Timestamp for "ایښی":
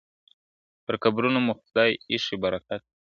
2.09-2.35